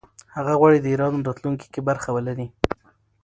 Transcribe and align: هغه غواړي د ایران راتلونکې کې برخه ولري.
هغه 0.35 0.53
غواړي 0.59 0.77
د 0.81 0.85
ایران 0.93 1.13
راتلونکې 1.27 1.67
کې 1.73 1.81
برخه 1.89 2.09
ولري. 2.15 2.47